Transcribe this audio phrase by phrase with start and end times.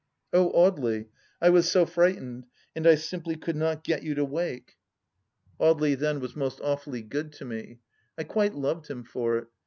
[0.33, 2.47] "Oh, Audely, I was so frightened...
[2.75, 4.77] and I simply could not get you to wake
[5.59, 7.79] I" 188 THE LAST DITCH Audely then was most awfuUy good to me.
[8.17, 9.47] I quite loved him for it.